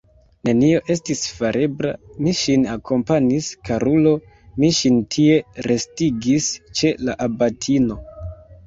Nenio 0.47 0.77
estis 0.93 1.19
farebla, 1.33 1.91
mi 2.23 2.33
ŝin 2.41 2.65
akompanis, 2.77 3.51
karulo, 3.69 4.17
mi 4.59 4.73
ŝin 4.81 4.99
tie 5.17 5.37
restigis 5.71 6.53
ĉe 6.81 6.97
la 7.07 7.23
abatino! 7.31 8.03